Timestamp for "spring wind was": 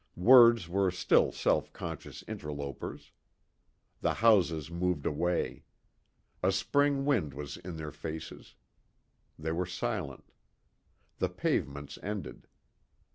6.51-7.55